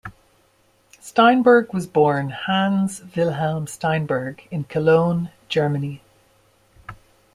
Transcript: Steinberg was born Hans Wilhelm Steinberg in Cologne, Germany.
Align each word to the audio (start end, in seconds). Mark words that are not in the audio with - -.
Steinberg 0.99 1.75
was 1.75 1.85
born 1.85 2.31
Hans 2.31 3.03
Wilhelm 3.15 3.67
Steinberg 3.67 4.47
in 4.49 4.63
Cologne, 4.63 5.29
Germany. 5.47 6.01